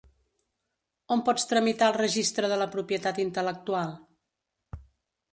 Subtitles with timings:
[1.15, 3.93] On pots tramitar el Registre de la Propietat Intel·lectual?